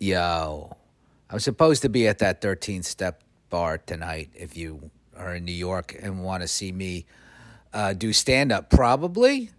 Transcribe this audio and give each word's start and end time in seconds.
Yo, 0.00 0.76
I'm 1.30 1.38
supposed 1.38 1.82
to 1.82 1.88
be 1.88 2.08
at 2.08 2.18
that 2.18 2.40
13 2.40 2.82
step 2.82 3.22
bar 3.48 3.78
tonight. 3.78 4.28
If 4.34 4.56
you 4.56 4.90
are 5.16 5.36
in 5.36 5.44
New 5.44 5.52
York 5.52 5.96
and 6.02 6.24
want 6.24 6.42
to 6.42 6.48
see 6.48 6.72
me 6.72 7.06
uh, 7.72 7.92
do 7.92 8.12
stand 8.12 8.50
up, 8.50 8.70
probably. 8.70 9.50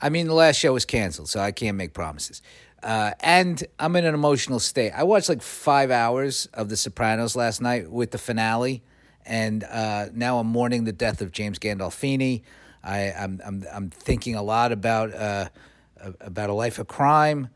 I 0.00 0.08
mean, 0.08 0.26
the 0.26 0.34
last 0.34 0.56
show 0.56 0.72
was 0.72 0.84
canceled, 0.84 1.28
so 1.28 1.40
I 1.40 1.52
can't 1.52 1.76
make 1.76 1.94
promises. 1.94 2.42
Uh, 2.82 3.12
and 3.20 3.62
I'm 3.78 3.94
in 3.94 4.04
an 4.04 4.12
emotional 4.12 4.58
state. 4.58 4.90
I 4.90 5.04
watched 5.04 5.28
like 5.28 5.40
five 5.40 5.92
hours 5.92 6.46
of 6.52 6.68
The 6.68 6.76
Sopranos 6.76 7.36
last 7.36 7.62
night 7.62 7.90
with 7.90 8.10
the 8.10 8.18
finale, 8.18 8.82
and 9.24 9.64
uh, 9.64 10.06
now 10.12 10.40
I'm 10.40 10.48
mourning 10.48 10.84
the 10.84 10.92
death 10.92 11.20
of 11.20 11.30
James 11.30 11.60
Gandolfini. 11.60 12.42
I, 12.82 12.98
am 12.98 13.40
I'm, 13.44 13.62
I'm 13.62 13.66
I'm 13.72 13.90
thinking 13.90 14.34
a 14.34 14.42
lot 14.42 14.72
about 14.72 15.14
uh, 15.14 15.48
about 16.20 16.50
a 16.50 16.54
life 16.54 16.78
of 16.78 16.88
crime. 16.88 17.48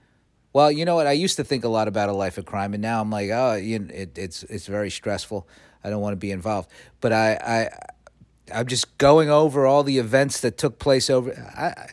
Well, 0.53 0.73
you 0.73 0.85
know 0.85 0.97
what? 0.97 1.07
I 1.07 1.13
used 1.13 1.37
to 1.37 1.45
think 1.45 1.65
a 1.65 1.69
lot 1.69 1.87
about 1.87 2.09
a 2.09 2.13
life 2.13 2.37
of 2.37 2.45
crime, 2.45 2.75
and 2.75 2.83
now 2.83 3.01
I'm 3.01 3.11
like, 3.11 3.31
oh, 3.31 3.55
you 3.55 3.79
know, 3.79 3.95
it, 3.95 4.19
it's 4.19 4.43
it's 4.45 4.67
very 4.67 4.91
stressful. 4.91 5.47
I 5.85 5.91
don't 5.91 6.01
want 6.01 6.13
to 6.13 6.17
be 6.17 6.31
involved. 6.31 6.71
But 7.01 7.13
I, 7.13 7.35
I 7.35 8.59
I'm 8.59 8.67
just 8.67 8.99
going 8.99 9.31
over 9.31 9.67
all 9.67 9.85
the 9.85 9.99
events 9.99 10.41
that 10.41 10.59
took 10.59 10.79
place 10.79 11.09
over. 11.09 11.33
I, 11.57 11.91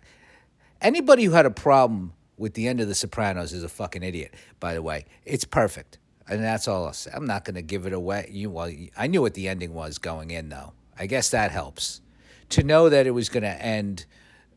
anybody 0.82 1.24
who 1.26 1.32
had 1.32 1.46
a 1.46 1.52
problem 1.52 2.14
with 2.38 2.54
the 2.54 2.68
end 2.68 2.82
of 2.82 2.88
The 2.88 2.96
Sopranos 2.96 3.54
is 3.54 3.64
a 3.64 3.70
fucking 3.70 4.04
idiot. 4.04 4.34
By 4.60 4.74
the 4.74 4.82
way, 4.82 5.06
it's 5.24 5.46
perfect, 5.46 6.00
and 6.28 6.44
that's 6.44 6.68
all 6.68 6.86
I'll 6.86 6.94
say. 6.94 7.12
I'm 7.14 7.28
not 7.28 7.46
going 7.46 7.56
to 7.56 7.62
give 7.62 7.86
it 7.86 7.94
away. 7.94 8.30
You 8.32 8.50
well, 8.50 8.72
I 8.98 9.08
knew 9.08 9.22
what 9.22 9.36
the 9.36 9.48
ending 9.48 9.74
was 9.76 10.00
going 10.00 10.32
in, 10.32 10.50
though. 10.50 10.74
I 10.98 11.06
guess 11.06 11.30
that 11.30 11.52
helps 11.52 12.02
to 12.50 12.64
know 12.64 12.90
that 12.90 13.06
it 13.06 13.12
was 13.12 13.30
going 13.30 13.44
to 13.44 13.62
end 13.62 14.06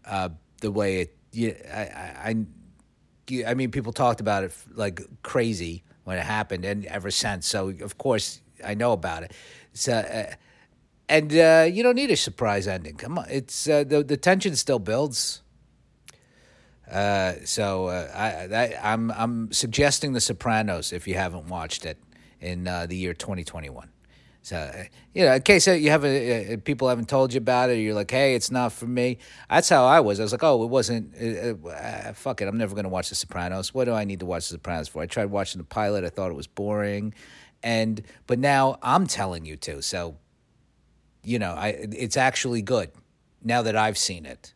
uh, 0.06 0.30
the 0.62 0.70
way 0.70 1.00
it. 1.02 1.16
I, 1.70 1.80
I 1.80 2.30
I 2.30 2.46
mean, 3.54 3.70
people 3.70 3.92
talked 3.92 4.20
about 4.20 4.44
it 4.44 4.52
like 4.74 5.00
crazy 5.22 5.82
when 6.04 6.18
it 6.18 6.24
happened, 6.24 6.64
and 6.64 6.86
ever 6.86 7.10
since. 7.10 7.46
So 7.46 7.68
of 7.68 7.98
course 7.98 8.40
I 8.64 8.74
know 8.74 8.92
about 8.92 9.22
it. 9.22 9.32
So, 9.72 9.92
uh, 9.94 10.34
and 11.08 11.32
uh, 11.32 11.66
you 11.70 11.82
don't 11.82 11.96
need 11.96 12.10
a 12.10 12.16
surprise 12.16 12.66
ending. 12.66 12.96
Come 12.96 13.18
on, 13.18 13.26
it's 13.30 13.68
uh, 13.68 13.84
the 13.84 14.02
the 14.02 14.16
tension 14.16 14.56
still 14.56 14.78
builds. 14.78 15.42
Uh, 16.90 17.34
so 17.44 17.86
uh, 17.86 18.10
I, 18.14 18.54
I 18.54 18.92
I'm 18.92 19.10
I'm 19.12 19.52
suggesting 19.52 20.12
The 20.12 20.20
Sopranos 20.20 20.92
if 20.92 21.06
you 21.06 21.14
haven't 21.14 21.48
watched 21.48 21.84
it 21.86 21.98
in 22.40 22.66
uh, 22.66 22.86
the 22.86 22.96
year 22.96 23.14
2021. 23.14 23.88
So, 24.42 24.56
uh, 24.56 24.84
you 25.14 25.24
know, 25.24 25.34
in 25.34 25.42
case 25.42 25.68
uh, 25.68 25.72
you 25.72 25.90
haven't, 25.90 26.52
uh, 26.52 26.56
people 26.64 26.88
haven't 26.88 27.08
told 27.08 27.34
you 27.34 27.38
about 27.38 27.68
it, 27.70 27.74
you're 27.74 27.94
like, 27.94 28.10
hey, 28.10 28.34
it's 28.34 28.50
not 28.50 28.72
for 28.72 28.86
me. 28.86 29.18
That's 29.50 29.68
how 29.68 29.84
I 29.84 30.00
was. 30.00 30.18
I 30.18 30.22
was 30.22 30.32
like, 30.32 30.42
oh, 30.42 30.62
it 30.62 30.68
wasn't, 30.68 31.14
uh, 31.14 31.68
uh, 31.68 32.12
fuck 32.14 32.40
it, 32.40 32.48
I'm 32.48 32.56
never 32.56 32.74
going 32.74 32.84
to 32.84 32.90
watch 32.90 33.10
The 33.10 33.14
Sopranos. 33.14 33.74
What 33.74 33.84
do 33.84 33.92
I 33.92 34.04
need 34.04 34.20
to 34.20 34.26
watch 34.26 34.48
The 34.48 34.54
Sopranos 34.54 34.88
for? 34.88 35.02
I 35.02 35.06
tried 35.06 35.26
watching 35.26 35.60
the 35.60 35.66
pilot, 35.66 36.04
I 36.04 36.08
thought 36.08 36.30
it 36.30 36.36
was 36.36 36.46
boring. 36.46 37.12
And, 37.62 38.02
but 38.26 38.38
now 38.38 38.78
I'm 38.82 39.06
telling 39.06 39.44
you 39.44 39.56
to. 39.58 39.82
So, 39.82 40.16
you 41.22 41.38
know, 41.38 41.52
I, 41.52 41.76
it's 41.78 42.16
actually 42.16 42.62
good 42.62 42.90
now 43.42 43.60
that 43.62 43.76
I've 43.76 43.98
seen 43.98 44.24
it. 44.24 44.54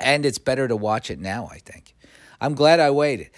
And 0.00 0.24
it's 0.24 0.38
better 0.38 0.66
to 0.68 0.76
watch 0.76 1.10
it 1.10 1.20
now, 1.20 1.50
I 1.52 1.58
think. 1.58 1.94
I'm 2.40 2.54
glad 2.54 2.80
I 2.80 2.90
waited. 2.90 3.30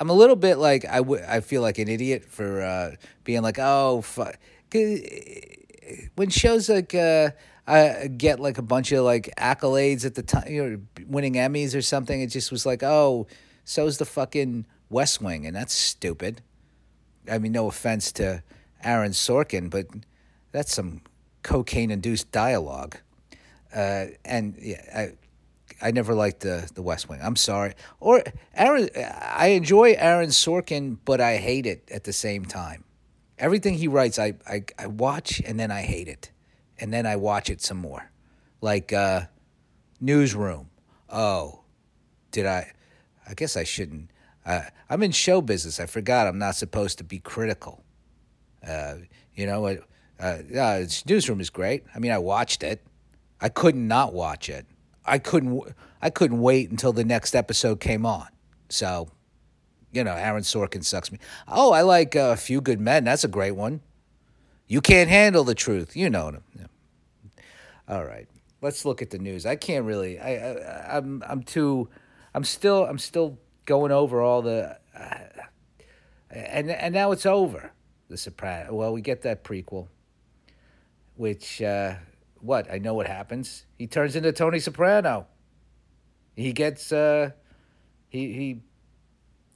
I'm 0.00 0.10
a 0.10 0.14
little 0.14 0.36
bit 0.36 0.58
like 0.58 0.84
I, 0.84 0.98
w- 0.98 1.24
I 1.26 1.40
feel 1.40 1.62
like 1.62 1.78
an 1.78 1.88
idiot 1.88 2.24
for 2.24 2.62
uh, 2.62 2.94
being 3.24 3.42
like, 3.42 3.58
oh, 3.58 4.00
fuck. 4.02 4.38
When 4.72 6.28
shows 6.30 6.68
like 6.68 6.94
uh, 6.94 7.30
I 7.66 8.08
get 8.08 8.40
like 8.40 8.58
a 8.58 8.62
bunch 8.62 8.92
of 8.92 9.04
like 9.04 9.34
accolades 9.38 10.04
at 10.04 10.14
the 10.14 10.22
time, 10.22 10.52
you 10.52 10.62
know, 10.64 10.80
winning 11.06 11.34
Emmys 11.34 11.74
or 11.74 11.82
something, 11.82 12.20
it 12.20 12.28
just 12.28 12.52
was 12.52 12.64
like, 12.64 12.82
oh, 12.82 13.26
so's 13.64 13.98
the 13.98 14.04
fucking 14.04 14.66
West 14.90 15.20
Wing, 15.20 15.46
and 15.46 15.56
that's 15.56 15.74
stupid. 15.74 16.42
I 17.30 17.38
mean, 17.38 17.52
no 17.52 17.66
offense 17.66 18.12
to 18.12 18.42
Aaron 18.82 19.12
Sorkin, 19.12 19.68
but 19.68 19.86
that's 20.52 20.74
some 20.74 21.02
cocaine 21.42 21.90
induced 21.90 22.32
dialogue. 22.32 22.96
Uh, 23.74 24.06
and 24.24 24.56
yeah, 24.58 24.82
I, 24.94 25.12
I 25.80 25.90
never 25.90 26.14
liked 26.14 26.40
the 26.40 26.68
the 26.74 26.82
West 26.82 27.08
Wing. 27.08 27.20
I'm 27.22 27.36
sorry. 27.36 27.74
Or 28.00 28.22
Aaron, 28.54 28.88
I 28.96 29.48
enjoy 29.48 29.94
Aaron 29.98 30.30
Sorkin, 30.30 30.98
but 31.04 31.20
I 31.20 31.36
hate 31.36 31.66
it 31.66 31.88
at 31.90 32.04
the 32.04 32.12
same 32.12 32.44
time. 32.44 32.84
Everything 33.38 33.74
he 33.74 33.88
writes, 33.88 34.18
I 34.18 34.34
I, 34.46 34.64
I 34.78 34.86
watch 34.86 35.40
and 35.44 35.58
then 35.58 35.70
I 35.70 35.82
hate 35.82 36.08
it, 36.08 36.32
and 36.78 36.92
then 36.92 37.06
I 37.06 37.16
watch 37.16 37.50
it 37.50 37.60
some 37.60 37.78
more. 37.78 38.10
Like 38.60 38.92
uh, 38.92 39.22
Newsroom. 40.00 40.70
Oh, 41.08 41.60
did 42.32 42.46
I? 42.46 42.72
I 43.28 43.34
guess 43.34 43.56
I 43.56 43.64
shouldn't. 43.64 44.10
Uh, 44.44 44.62
I'm 44.88 45.02
in 45.02 45.12
show 45.12 45.40
business. 45.42 45.78
I 45.78 45.86
forgot 45.86 46.26
I'm 46.26 46.38
not 46.38 46.56
supposed 46.56 46.98
to 46.98 47.04
be 47.04 47.18
critical. 47.18 47.84
Uh, 48.66 48.94
you 49.34 49.46
know, 49.46 49.66
uh, 50.18 50.38
yeah, 50.50 50.84
Newsroom 51.06 51.40
is 51.40 51.50
great. 51.50 51.84
I 51.94 51.98
mean, 51.98 52.10
I 52.10 52.18
watched 52.18 52.62
it. 52.62 52.84
I 53.40 53.48
couldn't 53.48 53.86
not 53.86 54.14
watch 54.14 54.48
it. 54.48 54.66
I 55.08 55.18
couldn't 55.18 55.62
I 56.00 56.10
couldn't 56.10 56.40
wait 56.40 56.70
until 56.70 56.92
the 56.92 57.04
next 57.04 57.34
episode 57.34 57.80
came 57.80 58.06
on. 58.06 58.28
So, 58.68 59.08
you 59.92 60.04
know, 60.04 60.14
Aaron 60.14 60.42
Sorkin 60.42 60.84
sucks 60.84 61.10
me. 61.10 61.18
Oh, 61.48 61.72
I 61.72 61.82
like 61.82 62.14
uh, 62.14 62.30
a 62.32 62.36
few 62.36 62.60
good 62.60 62.80
men. 62.80 63.04
That's 63.04 63.24
a 63.24 63.28
great 63.28 63.52
one. 63.52 63.80
You 64.66 64.80
can't 64.80 65.08
handle 65.08 65.44
the 65.44 65.54
truth. 65.54 65.96
You 65.96 66.10
know 66.10 66.30
them. 66.30 66.44
Yeah. 66.58 66.66
All 67.88 68.04
right, 68.04 68.28
let's 68.60 68.84
look 68.84 69.00
at 69.00 69.10
the 69.10 69.18
news. 69.18 69.46
I 69.46 69.56
can't 69.56 69.86
really. 69.86 70.20
I, 70.20 70.52
I 70.52 70.96
I'm 70.98 71.24
I'm 71.26 71.42
too. 71.42 71.88
I'm 72.34 72.44
still 72.44 72.84
I'm 72.84 72.98
still 72.98 73.38
going 73.64 73.92
over 73.92 74.20
all 74.20 74.42
the. 74.42 74.78
Uh, 74.94 75.14
and 76.30 76.70
and 76.70 76.92
now 76.92 77.12
it's 77.12 77.24
over. 77.24 77.72
The 78.08 78.18
Sopranos. 78.18 78.72
Well, 78.72 78.92
we 78.92 79.00
get 79.00 79.22
that 79.22 79.42
prequel, 79.42 79.88
which 81.16 81.62
uh, 81.62 81.94
what? 82.40 82.70
I 82.70 82.78
know 82.78 82.94
what 82.94 83.06
happens. 83.06 83.64
He 83.78 83.86
turns 83.86 84.16
into 84.16 84.32
Tony 84.32 84.58
Soprano. 84.58 85.26
He 86.36 86.52
gets 86.52 86.92
uh 86.92 87.30
he 88.08 88.32
he 88.32 88.62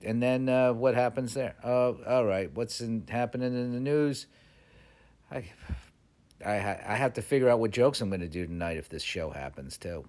and 0.05 0.23
then 0.23 0.49
uh, 0.49 0.73
what 0.73 0.95
happens 0.95 1.35
there? 1.35 1.55
Oh, 1.63 1.99
all 2.07 2.25
right. 2.25 2.53
What's 2.53 2.81
in, 2.81 3.05
happening 3.09 3.55
in 3.55 3.73
the 3.73 3.81
news? 3.81 4.27
I 5.31 5.45
I 6.45 6.57
I 6.57 6.97
have 6.97 7.15
to 7.15 7.23
figure 7.23 7.49
out 7.49 7.61
what 7.61 7.71
jokes 7.71 8.01
I'm 8.01 8.09
going 8.09 8.21
to 8.21 8.29
do 8.29 8.47
tonight 8.47 8.77
if 8.77 8.89
this 8.89 9.03
show 9.03 9.31
happens 9.31 9.79
too. 9.79 10.05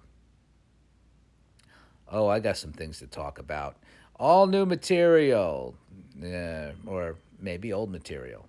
Oh, 2.10 2.28
I 2.28 2.40
got 2.40 2.56
some 2.56 2.72
things 2.72 2.98
to 2.98 3.06
talk 3.06 3.38
about. 3.38 3.76
All 4.16 4.46
new 4.46 4.66
material, 4.66 5.74
uh, 6.22 6.70
or 6.86 7.16
maybe 7.40 7.72
old 7.72 7.90
material. 7.90 8.46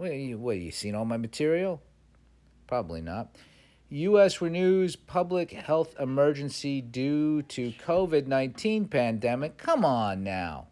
You, 0.00 0.38
what 0.38 0.58
you 0.58 0.70
seen 0.70 0.94
all 0.94 1.04
my 1.04 1.16
material? 1.16 1.82
Probably 2.66 3.00
not. 3.00 3.34
U.S. 3.90 4.42
renews 4.42 4.96
public 4.96 5.50
health 5.50 5.94
emergency 5.98 6.82
due 6.82 7.40
to 7.42 7.72
COVID 7.72 8.26
19 8.26 8.86
pandemic. 8.86 9.56
Come 9.56 9.82
on 9.82 10.22
now. 10.22 10.66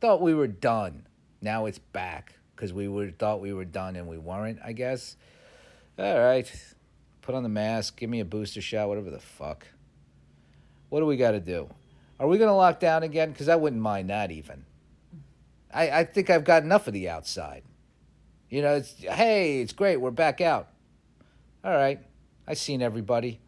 Thought 0.00 0.22
we 0.22 0.34
were 0.34 0.46
done. 0.46 1.06
Now 1.42 1.66
it's 1.66 1.80
back 1.80 2.34
because 2.54 2.72
we 2.72 2.86
were 2.86 3.10
thought 3.10 3.40
we 3.40 3.52
were 3.52 3.64
done 3.64 3.96
and 3.96 4.06
we 4.06 4.18
weren't, 4.18 4.60
I 4.64 4.72
guess. 4.72 5.16
All 5.98 6.20
right. 6.20 6.48
Put 7.22 7.34
on 7.34 7.42
the 7.42 7.48
mask, 7.48 7.98
give 7.98 8.08
me 8.08 8.20
a 8.20 8.24
booster 8.24 8.60
shot, 8.60 8.88
whatever 8.88 9.10
the 9.10 9.18
fuck. 9.18 9.66
What 10.90 11.00
do 11.00 11.06
we 11.06 11.16
got 11.16 11.32
to 11.32 11.40
do? 11.40 11.68
Are 12.20 12.28
we 12.28 12.38
going 12.38 12.48
to 12.48 12.54
lock 12.54 12.78
down 12.78 13.02
again? 13.02 13.32
Because 13.32 13.48
I 13.48 13.56
wouldn't 13.56 13.82
mind 13.82 14.10
that 14.10 14.30
even. 14.30 14.64
I, 15.74 15.90
I 15.90 16.04
think 16.04 16.30
I've 16.30 16.44
got 16.44 16.62
enough 16.62 16.86
of 16.86 16.94
the 16.94 17.08
outside. 17.08 17.64
You 18.48 18.62
know, 18.62 18.76
it's, 18.76 18.94
hey, 19.00 19.60
it's 19.60 19.72
great. 19.72 19.96
We're 19.96 20.10
back 20.12 20.40
out. 20.40 20.68
All 21.64 21.72
right. 21.72 22.00
I 22.48 22.54
seen 22.54 22.80
everybody. 22.80 23.40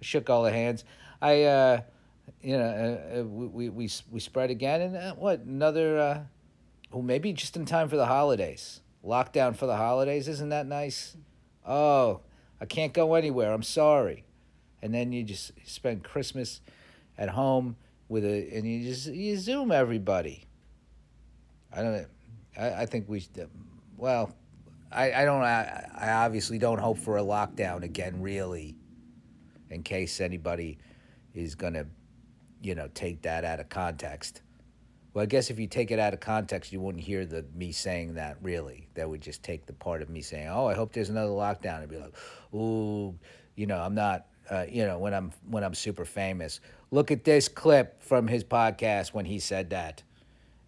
I 0.00 0.04
shook 0.04 0.28
all 0.28 0.42
the 0.42 0.50
hands. 0.50 0.84
I, 1.22 1.44
uh, 1.44 1.80
you 2.42 2.58
know, 2.58 2.64
uh, 3.14 3.20
uh 3.20 3.24
we, 3.24 3.68
we 3.68 3.90
we 4.10 4.20
spread 4.20 4.50
again, 4.50 4.82
and 4.82 4.96
uh, 4.96 5.14
what 5.14 5.40
another? 5.40 5.98
Uh, 5.98 6.20
well, 6.90 7.02
maybe 7.02 7.32
just 7.32 7.56
in 7.56 7.64
time 7.64 7.88
for 7.88 7.96
the 7.96 8.06
holidays. 8.06 8.80
Lockdown 9.04 9.56
for 9.56 9.66
the 9.66 9.76
holidays, 9.76 10.26
isn't 10.26 10.48
that 10.48 10.66
nice? 10.66 11.16
Oh, 11.64 12.20
I 12.60 12.66
can't 12.66 12.92
go 12.92 13.14
anywhere. 13.14 13.52
I'm 13.52 13.62
sorry. 13.62 14.24
And 14.82 14.92
then 14.92 15.12
you 15.12 15.22
just 15.22 15.52
spend 15.64 16.02
Christmas 16.02 16.60
at 17.16 17.30
home 17.30 17.76
with 18.08 18.24
a, 18.24 18.56
and 18.56 18.66
you 18.66 18.88
just 18.88 19.06
you 19.06 19.36
zoom 19.36 19.70
everybody. 19.70 20.46
I 21.72 21.82
don't 21.82 21.92
know. 21.92 22.06
I, 22.56 22.82
I 22.82 22.86
think 22.86 23.08
we, 23.08 23.24
well, 23.96 24.34
I, 24.90 25.12
I 25.12 25.24
don't. 25.24 25.42
I, 25.42 25.88
I 25.94 26.10
obviously 26.12 26.58
don't 26.58 26.78
hope 26.78 26.98
for 26.98 27.18
a 27.18 27.22
lockdown 27.22 27.82
again, 27.82 28.22
really, 28.22 28.76
in 29.70 29.82
case 29.82 30.20
anybody 30.20 30.78
is 31.34 31.54
gonna, 31.54 31.86
you 32.62 32.74
know, 32.74 32.88
take 32.94 33.22
that 33.22 33.44
out 33.44 33.60
of 33.60 33.68
context. 33.68 34.42
Well, 35.12 35.22
I 35.22 35.26
guess 35.26 35.50
if 35.50 35.58
you 35.58 35.66
take 35.66 35.90
it 35.90 35.98
out 35.98 36.14
of 36.14 36.20
context, 36.20 36.72
you 36.72 36.80
wouldn't 36.80 37.04
hear 37.04 37.26
the 37.26 37.44
me 37.54 37.72
saying 37.72 38.14
that. 38.14 38.38
Really, 38.40 38.88
that 38.94 39.08
would 39.08 39.20
just 39.20 39.42
take 39.42 39.66
the 39.66 39.74
part 39.74 40.00
of 40.00 40.08
me 40.08 40.22
saying, 40.22 40.48
"Oh, 40.48 40.66
I 40.66 40.74
hope 40.74 40.92
there's 40.92 41.10
another 41.10 41.32
lockdown," 41.32 41.80
and 41.80 41.88
be 41.88 41.98
like, 41.98 42.14
"Ooh, 42.54 43.14
you 43.56 43.66
know, 43.66 43.78
I'm 43.78 43.94
not." 43.94 44.26
Uh, 44.50 44.64
you 44.66 44.86
know, 44.86 44.98
when 44.98 45.12
I'm 45.12 45.30
when 45.50 45.62
I'm 45.62 45.74
super 45.74 46.06
famous, 46.06 46.60
look 46.90 47.10
at 47.10 47.24
this 47.24 47.48
clip 47.48 48.02
from 48.02 48.26
his 48.26 48.42
podcast 48.42 49.08
when 49.08 49.26
he 49.26 49.38
said 49.38 49.68
that, 49.70 50.02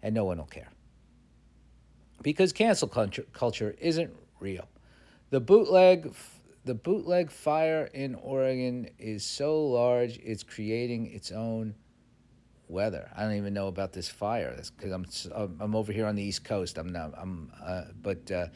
and 0.03 0.13
no 0.13 0.25
one 0.25 0.37
will 0.37 0.45
care. 0.45 0.69
Because 2.23 2.53
cancel 2.53 2.87
culture, 2.87 3.75
isn't 3.79 4.13
real. 4.39 4.67
The 5.29 5.39
bootleg 5.39 6.13
the 6.63 6.75
bootleg 6.75 7.31
fire 7.31 7.89
in 7.91 8.13
Oregon 8.15 8.87
is 8.99 9.25
so 9.25 9.65
large 9.65 10.19
it's 10.19 10.43
creating 10.43 11.07
its 11.07 11.31
own 11.31 11.73
weather. 12.67 13.09
I 13.15 13.23
don't 13.23 13.33
even 13.33 13.53
know 13.53 13.67
about 13.67 13.93
this 13.93 14.09
fire 14.09 14.55
because 14.55 14.91
I'm 14.91 15.57
I'm 15.59 15.75
over 15.75 15.91
here 15.91 16.05
on 16.05 16.15
the 16.15 16.23
East 16.23 16.43
Coast. 16.43 16.77
I'm 16.77 16.89
not. 16.89 17.13
I'm. 17.17 17.51
Uh, 17.63 17.83
but 18.01 18.31
uh, 18.31 18.47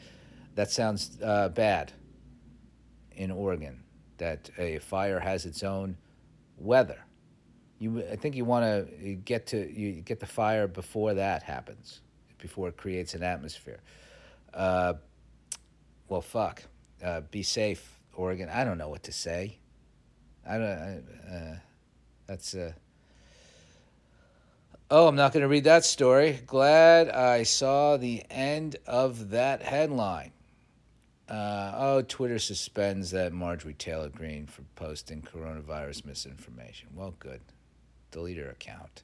that 0.54 0.70
sounds 0.70 1.18
uh, 1.22 1.48
bad. 1.50 1.92
In 3.12 3.30
Oregon, 3.30 3.82
that 4.18 4.50
a 4.58 4.78
fire 4.78 5.18
has 5.18 5.46
its 5.46 5.62
own 5.62 5.96
weather. 6.58 6.98
You, 7.78 8.04
I 8.12 8.16
think 8.16 8.36
you 8.36 8.44
want 8.44 8.64
to 8.64 9.14
get 9.14 9.46
to 9.48 9.72
you 9.72 10.02
get 10.02 10.20
the 10.20 10.26
fire 10.26 10.68
before 10.68 11.14
that 11.14 11.42
happens, 11.42 12.02
before 12.46 12.68
it 12.68 12.76
creates 12.76 13.14
an 13.14 13.22
atmosphere. 13.22 13.80
Uh, 14.54 14.94
well, 16.08 16.22
fuck. 16.22 16.62
Uh, 17.04 17.20
be 17.30 17.42
safe, 17.42 18.00
Oregon. 18.14 18.48
I 18.48 18.64
don't 18.64 18.78
know 18.78 18.88
what 18.88 19.02
to 19.04 19.12
say. 19.12 19.58
I 20.48 20.58
don't. 20.58 20.66
I, 20.66 21.00
uh, 21.30 21.56
that's. 22.26 22.54
Uh, 22.54 22.72
Oh, 24.88 25.08
I'm 25.08 25.16
not 25.16 25.32
going 25.32 25.42
to 25.42 25.48
read 25.48 25.64
that 25.64 25.84
story. 25.84 26.38
Glad 26.46 27.10
I 27.10 27.42
saw 27.42 27.96
the 27.96 28.22
end 28.30 28.76
of 28.86 29.30
that 29.30 29.60
headline. 29.60 30.30
Uh, 31.28 31.72
oh, 31.74 32.02
Twitter 32.02 32.38
suspends 32.38 33.10
that 33.10 33.32
Marjorie 33.32 33.74
Taylor 33.74 34.10
Greene 34.10 34.46
for 34.46 34.62
posting 34.76 35.22
coronavirus 35.22 36.04
misinformation. 36.04 36.90
Well, 36.94 37.14
good. 37.18 37.40
Delete 38.12 38.38
her 38.38 38.50
account. 38.50 39.02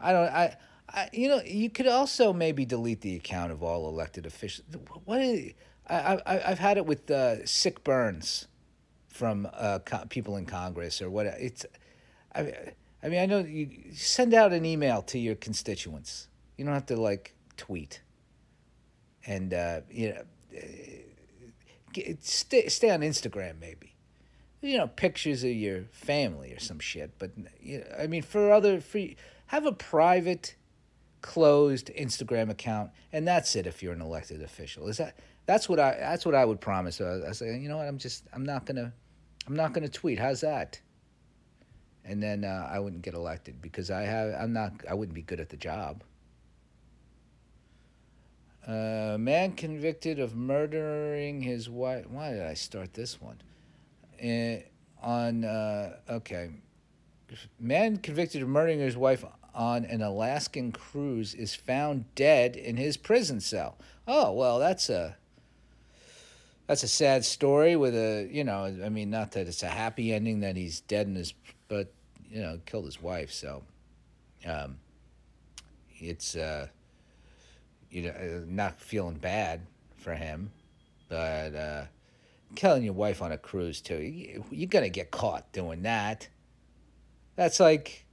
I 0.00 0.12
don't. 0.12 0.28
I. 0.28 0.56
I 0.92 1.08
you 1.12 1.28
know, 1.28 1.40
you 1.42 1.70
could 1.70 1.86
also 1.86 2.32
maybe 2.32 2.64
delete 2.64 3.00
the 3.00 3.14
account 3.14 3.52
of 3.52 3.62
all 3.62 3.88
elected 3.88 4.26
officials. 4.26 4.66
What? 5.04 5.20
Is, 5.20 5.52
I, 5.88 6.20
I 6.26 6.50
I've 6.50 6.58
had 6.58 6.76
it 6.78 6.86
with 6.86 7.10
uh, 7.10 7.46
sick 7.46 7.84
burns 7.84 8.48
from 9.08 9.48
uh, 9.52 9.80
co- 9.84 10.06
people 10.08 10.36
in 10.36 10.46
Congress 10.46 11.00
or 11.00 11.10
what. 11.10 11.26
It's. 11.26 11.64
I. 12.34 12.72
I 13.02 13.08
mean, 13.08 13.20
I 13.20 13.26
know 13.26 13.38
you 13.38 13.70
send 13.94 14.34
out 14.34 14.52
an 14.52 14.64
email 14.64 15.02
to 15.02 15.18
your 15.18 15.34
constituents. 15.34 16.28
You 16.56 16.64
don't 16.64 16.74
have 16.74 16.86
to 16.86 16.96
like 16.96 17.34
tweet. 17.56 18.02
And 19.26 19.54
uh, 19.54 19.80
you 19.90 20.10
know, 20.10 20.22
get, 21.92 22.24
stay 22.24 22.68
stay 22.68 22.90
on 22.90 23.00
Instagram 23.00 23.60
maybe. 23.60 23.94
You 24.60 24.76
know, 24.76 24.88
pictures 24.88 25.42
of 25.42 25.50
your 25.50 25.84
family 25.90 26.52
or 26.52 26.60
some 26.60 26.78
shit. 26.78 27.12
But 27.18 27.30
you 27.60 27.78
know, 27.78 27.86
I 27.98 28.06
mean, 28.06 28.22
for 28.22 28.52
other 28.52 28.80
free, 28.80 29.16
have 29.50 29.66
a 29.66 29.72
private, 29.72 30.56
closed 31.20 31.90
Instagram 31.96 32.50
account, 32.50 32.90
and 33.12 33.26
that's 33.26 33.54
it. 33.54 33.66
If 33.66 33.82
you're 33.82 33.92
an 33.92 34.00
elected 34.00 34.42
official, 34.42 34.88
is 34.88 34.96
that 34.96 35.18
that's 35.46 35.68
what 35.68 35.78
I 35.78 35.96
that's 36.00 36.26
what 36.26 36.34
I 36.34 36.44
would 36.44 36.60
promise. 36.60 37.00
I, 37.00 37.28
I 37.28 37.32
say, 37.32 37.58
you 37.58 37.68
know 37.68 37.76
what, 37.76 37.86
I'm 37.86 37.98
just 37.98 38.24
I'm 38.32 38.44
not 38.44 38.66
gonna 38.66 38.92
I'm 39.46 39.56
not 39.56 39.72
gonna 39.72 39.88
tweet. 39.88 40.18
How's 40.18 40.40
that? 40.40 40.80
and 42.04 42.22
then 42.22 42.44
uh, 42.44 42.68
I 42.70 42.78
wouldn't 42.78 43.02
get 43.02 43.14
elected 43.14 43.60
because 43.60 43.90
I 43.90 44.02
have 44.02 44.34
I'm 44.34 44.52
not 44.52 44.72
I 44.88 44.94
wouldn't 44.94 45.14
be 45.14 45.22
good 45.22 45.40
at 45.40 45.48
the 45.48 45.56
job. 45.56 46.02
Uh, 48.66 49.16
man 49.18 49.52
convicted 49.52 50.18
of 50.18 50.36
murdering 50.36 51.40
his 51.40 51.68
wife. 51.68 52.06
Why 52.08 52.32
did 52.32 52.42
I 52.42 52.54
start 52.54 52.94
this 52.94 53.18
one? 53.20 53.40
Uh, 54.22 54.62
on 55.02 55.44
uh, 55.44 55.96
okay, 56.08 56.50
man 57.58 57.96
convicted 57.96 58.42
of 58.42 58.48
murdering 58.48 58.80
his 58.80 58.96
wife 58.96 59.24
on 59.54 59.84
an 59.84 60.02
Alaskan 60.02 60.72
cruise 60.72 61.34
is 61.34 61.54
found 61.54 62.14
dead 62.14 62.56
in 62.56 62.76
his 62.76 62.96
prison 62.96 63.40
cell. 63.40 63.76
Oh 64.06 64.32
well, 64.32 64.58
that's 64.58 64.88
a 64.88 65.16
that's 66.66 66.82
a 66.82 66.88
sad 66.88 67.24
story 67.24 67.76
with 67.76 67.94
a 67.94 68.28
you 68.30 68.44
know 68.44 68.64
I 68.64 68.88
mean 68.88 69.10
not 69.10 69.32
that 69.32 69.48
it's 69.48 69.62
a 69.62 69.68
happy 69.68 70.12
ending 70.12 70.40
that 70.40 70.56
he's 70.56 70.80
dead 70.80 71.06
in 71.06 71.14
his 71.14 71.34
but 71.68 71.92
you 72.30 72.40
know 72.40 72.60
killed 72.66 72.84
his 72.84 73.02
wife. 73.02 73.32
So 73.32 73.62
um, 74.46 74.78
it's 75.98 76.36
uh, 76.36 76.68
you 77.90 78.02
know 78.02 78.10
uh, 78.10 78.44
not 78.46 78.80
feeling 78.80 79.16
bad 79.16 79.62
for 79.96 80.14
him, 80.14 80.52
but 81.08 81.54
uh, 81.54 81.84
killing 82.54 82.84
your 82.84 82.94
wife 82.94 83.20
on 83.22 83.32
a 83.32 83.38
cruise 83.38 83.80
too. 83.80 84.42
You're 84.50 84.68
gonna 84.68 84.88
get 84.88 85.10
caught 85.10 85.52
doing 85.52 85.82
that. 85.82 86.28
That's 87.36 87.60
like. 87.60 88.06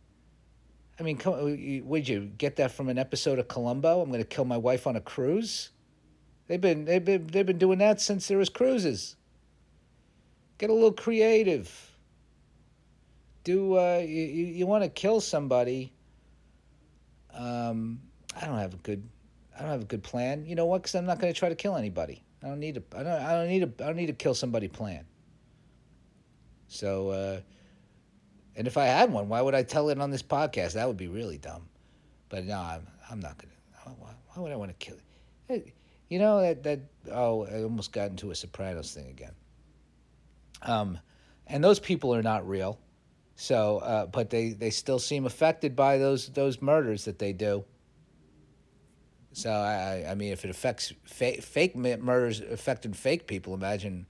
I 1.00 1.04
mean, 1.04 1.18
come, 1.18 1.86
would 1.86 2.08
you 2.08 2.32
get 2.38 2.56
that 2.56 2.72
from 2.72 2.90
an 2.90 2.98
episode 2.98 3.40
of 3.40 3.48
Columbo? 3.48 4.02
I'm 4.02 4.10
going 4.10 4.22
to 4.22 4.28
kill 4.28 4.46
my 4.46 4.58
wife 4.58 4.88
on 4.88 4.96
a 4.96 5.02
cruise. 5.02 5.70
They've 6.48 6.62
been 6.62 6.86
they've 6.86 7.04
been 7.04 7.28
they've 7.28 7.46
been 7.46 7.58
doing 7.58 7.80
that 7.80 8.02
since 8.02 8.28
there 8.28 8.38
was 8.38 8.50
cruises. 8.50 9.16
Get 10.58 10.70
a 10.70 10.74
little 10.74 10.94
creative 10.94 11.88
do 13.48 13.78
uh, 13.78 14.04
you 14.06 14.26
you 14.26 14.68
want 14.68 14.84
to 14.84 14.90
kill 14.90 15.22
somebody? 15.22 15.94
Um, 17.34 18.02
I 18.36 18.46
don't 18.46 18.58
have 18.58 18.74
a 18.74 18.78
good 18.78 19.08
I 19.56 19.62
don't 19.62 19.72
have 19.72 19.84
a 19.84 19.86
good 19.86 20.04
plan. 20.04 20.46
You 20.46 20.56
know 20.56 20.66
what? 20.66 20.82
Because 20.82 20.96
I'm 20.96 21.06
not 21.06 21.20
going 21.20 21.34
to 21.34 21.40
try 21.40 21.48
to 21.48 21.56
kill 21.56 21.78
anybody. 21.78 22.22
I 22.44 22.50
don't 22.50 22.60
need 22.60 22.76
a 22.76 22.84
I 22.94 23.04
don't 23.04 23.22
I 23.22 23.32
don't 23.32 23.48
need 23.48 23.64
a 23.64 23.72
I 23.82 23.88
don't 23.88 23.96
need 23.96 24.08
to 24.08 24.14
kill 24.14 24.34
somebody 24.34 24.68
plan. 24.68 25.06
So, 26.68 27.12
uh, 27.12 27.40
and 28.58 28.66
if 28.66 28.76
I 28.76 28.86
had 28.86 29.14
one, 29.14 29.30
why 29.30 29.40
would 29.40 29.54
I 29.54 29.62
tell 29.62 29.90
it 29.90 30.00
on 30.02 30.10
this 30.10 30.24
podcast? 30.24 30.74
That 30.74 30.88
would 30.88 30.98
be 30.98 31.08
really 31.08 31.38
dumb. 31.38 31.70
But 32.28 32.44
no, 32.46 32.58
I'm 32.58 32.88
I'm 33.10 33.20
not 33.20 33.38
gonna. 33.38 33.54
Why, 34.00 34.10
why 34.34 34.42
would 34.42 34.52
I 34.52 34.56
want 34.56 34.72
to 34.72 34.86
kill? 34.86 34.98
It? 35.48 35.74
You 36.10 36.18
know 36.18 36.42
that 36.42 36.64
that 36.64 36.80
oh, 37.12 37.46
I 37.46 37.62
almost 37.62 37.92
got 37.92 38.10
into 38.10 38.32
a 38.32 38.36
Sopranos 38.36 38.94
thing 38.94 39.10
again. 39.10 39.34
Um, 40.64 40.98
and 41.46 41.64
those 41.64 41.80
people 41.80 42.14
are 42.16 42.24
not 42.24 42.48
real. 42.50 42.80
So, 43.36 43.78
uh, 43.78 44.08
but 44.08 44.32
they, 44.32 44.50
they 44.50 44.72
still 44.72 44.98
seem 44.98 45.28
affected 45.28 45.76
by 45.76 46.00
those 46.00 46.30
those 46.30 46.60
murders 46.60 47.06
that 47.06 47.20
they 47.20 47.34
do. 47.34 47.64
So 49.34 49.52
I 49.52 50.08
I 50.10 50.16
mean, 50.16 50.34
if 50.34 50.44
it 50.44 50.50
affects 50.50 50.92
fake 51.06 51.44
fake 51.44 51.76
murders 51.76 52.42
affected 52.42 52.98
fake 52.98 53.28
people, 53.28 53.54
imagine 53.54 54.08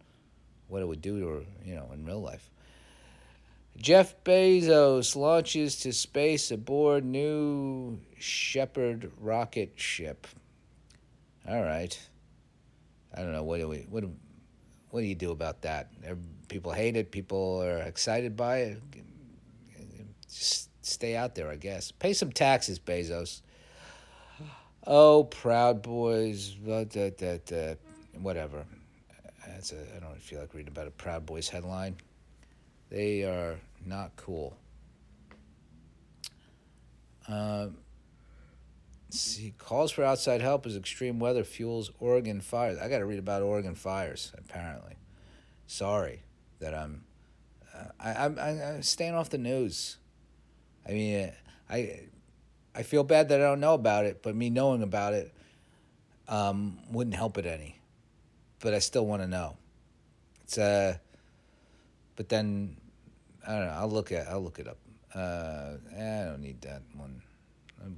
what 0.70 0.82
it 0.82 0.88
would 0.88 1.02
do 1.02 1.20
to 1.20 1.46
you 1.66 1.76
know 1.76 1.90
in 1.94 2.06
real 2.06 2.22
life. 2.22 2.50
Jeff 3.78 4.16
Bezos 4.24 5.16
launches 5.16 5.78
to 5.78 5.94
space 5.94 6.52
aboard 6.52 7.06
new 7.06 8.00
Shepard 8.18 9.12
rocket 9.20 9.74
ship. 9.76 10.28
All 11.48 11.62
right. 11.62 11.98
I 13.16 13.22
don't 13.22 13.32
know 13.32 13.44
what 13.44 13.60
do 13.60 13.68
we 13.68 13.86
what 13.90 14.02
do, 14.02 14.14
what 14.90 15.02
do 15.02 15.06
you 15.06 15.16
do 15.16 15.32
about 15.32 15.62
that? 15.62 15.92
People 16.50 16.72
hate 16.72 16.96
it. 16.98 17.12
People 17.12 17.62
are 17.64 17.78
excited 17.78 18.36
by 18.36 18.58
it 18.58 18.82
just 20.38 20.70
stay 20.86 21.16
out 21.16 21.36
there, 21.36 21.50
I 21.50 21.56
guess. 21.56 21.92
Pay 21.92 22.14
some 22.14 22.32
taxes, 22.32 22.80
Bezos. 22.80 23.42
Oh, 24.86 25.26
Proud 25.26 25.82
Boys, 25.82 26.56
uh, 26.66 27.76
whatever. 28.22 28.66
That's 29.46 29.74
a, 29.74 29.78
I 29.96 30.00
don't 30.00 30.22
feel 30.22 30.40
like 30.40 30.54
reading 30.54 30.72
about 30.72 30.88
a 30.88 30.92
Proud 30.92 31.26
Boys 31.26 31.50
headline. 31.50 31.96
They 32.90 33.24
are 33.24 33.60
not 33.86 34.16
cool. 34.16 34.56
Um, 37.28 37.78
see, 39.10 39.54
calls 39.58 39.92
for 39.92 40.04
outside 40.04 40.42
help 40.42 40.66
as 40.66 40.78
extreme 40.78 41.20
weather 41.20 41.44
fuels 41.44 41.92
Oregon 42.00 42.40
fires. 42.40 42.78
I 42.80 42.88
got 42.88 43.00
to 43.00 43.06
read 43.06 43.20
about 43.20 43.42
Oregon 43.42 43.76
fires, 43.76 44.32
apparently. 44.38 44.96
Sorry 45.66 46.22
that 46.60 46.74
I'm. 46.74 47.04
Uh, 47.76 47.86
I, 48.00 48.26
I'm, 48.26 48.40
I'm 48.40 48.82
staying 48.82 49.14
off 49.14 49.30
the 49.30 49.38
news. 49.38 49.98
I 50.88 50.92
mean, 50.92 51.32
I 51.70 52.02
I 52.74 52.84
feel 52.84 53.04
bad 53.04 53.30
that 53.30 53.42
I 53.42 53.44
don't 53.44 53.60
know 53.60 53.74
about 53.74 54.06
it, 54.06 54.22
but 54.22 54.36
me 54.36 54.50
knowing 54.50 54.84
about 54.84 55.14
it 55.14 55.34
um, 56.28 56.80
wouldn't 56.92 57.16
help 57.16 57.38
it 57.38 57.46
any. 57.46 57.80
But 58.60 58.74
I 58.74 58.80
still 58.80 59.06
want 59.06 59.22
to 59.22 59.28
know. 59.28 59.58
It's 60.44 60.58
uh, 60.58 60.98
but 62.18 62.28
then 62.28 62.76
I 63.48 63.54
don't 63.54 63.68
know. 63.68 63.74
I'll 63.74 63.90
look 63.90 64.12
at 64.12 64.28
I'll 64.28 64.42
look 64.42 64.60
it 64.60 64.68
up. 64.68 64.80
Uh, 65.16 65.78
I 65.96 66.26
don't 66.26 66.42
need 66.42 66.62
that 66.64 66.82
one. 66.94 67.22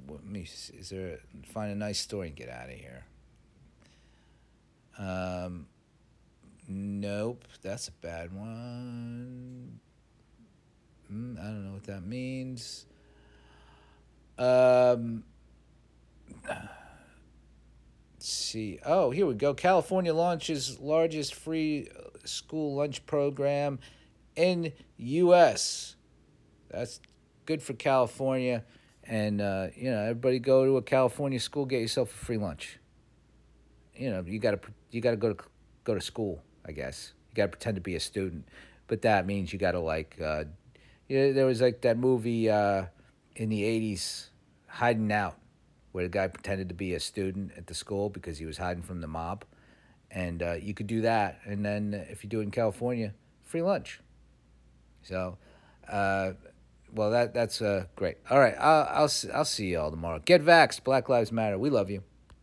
Let 0.07 0.23
me. 0.23 0.41
Is 0.41 0.89
there 0.89 1.19
find 1.51 1.71
a 1.71 1.75
nice 1.75 1.99
story 1.99 2.27
and 2.27 2.35
get 2.35 2.49
out 2.49 2.69
of 2.69 2.75
here? 2.75 3.05
Um, 4.99 5.65
nope, 6.67 7.45
that's 7.63 7.87
a 7.87 7.91
bad 7.93 8.33
one. 8.33 9.79
Mm, 11.11 11.39
I 11.39 11.43
don't 11.45 11.65
know 11.65 11.73
what 11.73 11.85
that 11.85 12.05
means. 12.05 12.85
Um, 14.37 15.23
see. 18.19 18.79
Oh, 18.85 19.09
here 19.09 19.25
we 19.25 19.33
go. 19.33 19.53
California 19.53 20.13
launches 20.13 20.77
largest 20.79 21.33
free 21.33 21.89
school 22.25 22.75
lunch 22.75 23.05
program 23.05 23.79
in 24.35 24.73
U.S. 24.97 25.95
That's 26.69 26.99
good 27.45 27.61
for 27.61 27.73
California 27.73 28.63
and 29.09 29.41
uh, 29.41 29.67
you 29.75 29.89
know 29.89 30.01
everybody 30.01 30.39
go 30.39 30.65
to 30.65 30.77
a 30.77 30.81
California 30.81 31.39
school, 31.39 31.65
get 31.65 31.81
yourself 31.81 32.13
a 32.13 32.25
free 32.25 32.37
lunch. 32.37 32.77
You 33.95 34.11
know 34.11 34.23
you 34.25 34.39
got 34.39 34.51
to 34.51 34.71
you 34.91 35.01
got 35.01 35.11
to 35.11 35.17
go 35.17 35.33
to 35.33 35.43
go 35.83 35.95
to 35.95 36.01
school. 36.01 36.41
I 36.65 36.71
guess 36.71 37.13
you 37.29 37.35
got 37.35 37.43
to 37.43 37.49
pretend 37.49 37.75
to 37.75 37.81
be 37.81 37.95
a 37.95 37.99
student, 37.99 38.47
but 38.87 39.01
that 39.01 39.25
means 39.25 39.51
you 39.51 39.59
got 39.59 39.71
to 39.71 39.79
like. 39.79 40.17
Uh, 40.23 40.45
you 41.07 41.17
know, 41.17 41.33
there 41.33 41.47
was 41.47 41.59
like 41.59 41.81
that 41.81 41.97
movie 41.97 42.49
uh, 42.49 42.85
in 43.35 43.49
the 43.49 43.63
'80s, 43.63 44.27
Hiding 44.67 45.11
Out, 45.11 45.37
where 45.91 46.03
the 46.03 46.09
guy 46.09 46.27
pretended 46.27 46.69
to 46.69 46.75
be 46.75 46.93
a 46.93 46.99
student 46.99 47.51
at 47.57 47.65
the 47.65 47.73
school 47.73 48.09
because 48.09 48.37
he 48.37 48.45
was 48.45 48.59
hiding 48.59 48.83
from 48.83 49.01
the 49.01 49.07
mob, 49.07 49.43
and 50.11 50.43
uh, 50.43 50.53
you 50.53 50.75
could 50.75 50.87
do 50.87 51.01
that. 51.01 51.39
And 51.45 51.65
then 51.65 52.05
if 52.09 52.23
you 52.23 52.29
do 52.29 52.41
it 52.41 52.43
in 52.43 52.51
California, 52.51 53.15
free 53.43 53.63
lunch. 53.63 54.01
So. 55.03 55.37
Uh, 55.89 56.33
well, 56.93 57.11
that 57.11 57.33
that's 57.33 57.61
uh, 57.61 57.85
great. 57.95 58.17
All 58.29 58.39
right, 58.39 58.55
I'll, 58.59 59.03
I'll 59.03 59.11
I'll 59.33 59.45
see 59.45 59.67
you 59.67 59.79
all 59.79 59.91
tomorrow. 59.91 60.19
Get 60.23 60.43
vaxxed. 60.43 60.83
Black 60.83 61.09
Lives 61.09 61.31
Matter. 61.31 61.57
We 61.57 61.69
love 61.69 61.89
you. 61.89 62.03